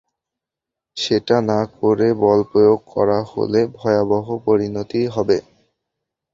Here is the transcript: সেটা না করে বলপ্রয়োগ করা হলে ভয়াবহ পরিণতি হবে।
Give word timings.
সেটা 0.97 1.37
না 1.49 1.59
করে 1.77 2.07
বলপ্রয়োগ 2.23 2.79
করা 2.93 3.19
হলে 3.31 3.61
ভয়াবহ 3.77 4.25
পরিণতি 4.45 5.01
হবে। 5.15 5.37